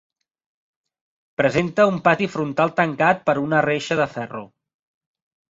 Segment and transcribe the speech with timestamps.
[1.41, 4.45] Presenta un pati frontal tancat per una reixa de ferro.